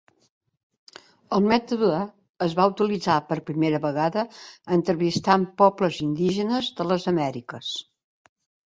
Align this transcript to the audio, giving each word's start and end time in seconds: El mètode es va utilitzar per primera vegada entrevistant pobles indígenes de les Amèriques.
El 1.37 1.43
mètode 1.51 1.99
es 2.47 2.57
va 2.61 2.67
utilitzar 2.73 3.19
per 3.29 3.37
primera 3.51 3.83
vegada 3.87 4.25
entrevistant 4.79 5.49
pobles 5.65 6.03
indígenes 6.11 6.75
de 6.81 6.91
les 6.93 7.09
Amèriques. 7.17 7.75